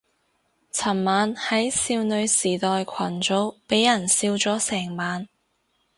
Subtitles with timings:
[0.71, 5.29] 尋晚喺少女時代群組俾人笑咗成晚